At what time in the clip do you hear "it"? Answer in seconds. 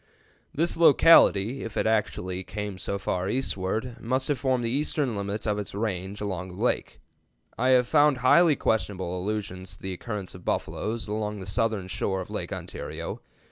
1.77-1.85